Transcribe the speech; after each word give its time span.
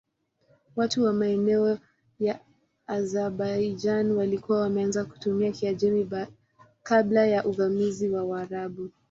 Watu 0.75 1.03
wa 1.03 1.13
maeneo 1.13 1.79
ya 2.19 2.39
Azerbaijan 2.87 4.11
walikuwa 4.11 4.61
wameanza 4.61 5.05
kutumia 5.05 5.51
Kiajemi 5.51 6.09
kabla 6.83 7.25
ya 7.27 7.45
uvamizi 7.45 8.09
wa 8.09 8.23
Waarabu. 8.23 8.89